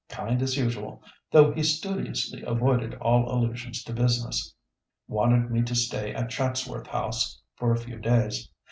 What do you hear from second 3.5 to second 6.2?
to business; wanted me to stay